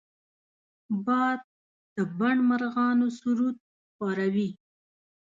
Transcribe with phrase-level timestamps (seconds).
[1.05, 1.39] باد
[1.95, 3.55] د بڼ مرغانو سرود
[3.93, 4.49] خواره وي